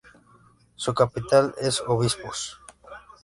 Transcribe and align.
Su 0.77 0.95
capital 0.95 1.53
es 1.59 1.79
Obispos. 1.85 2.59